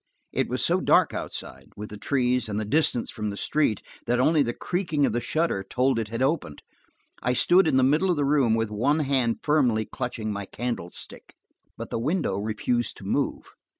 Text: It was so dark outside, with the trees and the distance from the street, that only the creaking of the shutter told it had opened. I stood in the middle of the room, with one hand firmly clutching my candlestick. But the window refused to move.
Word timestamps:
It 0.31 0.49
was 0.49 0.65
so 0.65 0.79
dark 0.81 1.13
outside, 1.13 1.73
with 1.77 1.91
the 1.91 1.97
trees 1.99 2.49
and 2.49 2.59
the 2.59 2.65
distance 2.65 3.11
from 3.11 3.29
the 3.29 3.37
street, 3.37 3.83
that 4.07 4.19
only 4.19 4.41
the 4.41 4.51
creaking 4.51 5.05
of 5.05 5.13
the 5.13 5.21
shutter 5.21 5.63
told 5.63 5.99
it 5.99 6.07
had 6.07 6.23
opened. 6.23 6.63
I 7.21 7.33
stood 7.33 7.67
in 7.67 7.77
the 7.77 7.83
middle 7.83 8.09
of 8.09 8.15
the 8.15 8.25
room, 8.25 8.55
with 8.55 8.71
one 8.71 9.01
hand 9.01 9.41
firmly 9.43 9.85
clutching 9.85 10.33
my 10.33 10.45
candlestick. 10.47 11.35
But 11.77 11.91
the 11.91 11.99
window 11.99 12.39
refused 12.39 12.97
to 12.97 13.03
move. 13.03 13.51